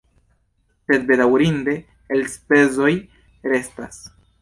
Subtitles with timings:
[0.91, 1.77] Sed bedaŭrinde
[2.19, 2.91] elspezoj
[3.55, 4.05] restas.